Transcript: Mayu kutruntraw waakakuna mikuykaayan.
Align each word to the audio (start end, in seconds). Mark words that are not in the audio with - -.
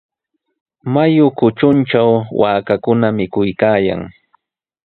Mayu 0.93 1.25
kutruntraw 1.37 2.11
waakakuna 2.41 3.07
mikuykaayan. 3.17 4.01